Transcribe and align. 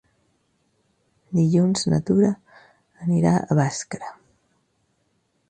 Dilluns 1.39 1.85
na 1.93 1.99
Tura 2.07 2.31
anirà 3.09 3.35
a 3.49 3.59
Bàscara. 3.61 4.11